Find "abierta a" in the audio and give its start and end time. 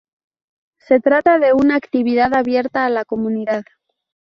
2.33-2.89